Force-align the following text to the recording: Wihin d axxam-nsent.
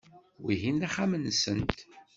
Wihin 0.45 0.77
d 0.81 0.83
axxam-nsent. 0.87 1.77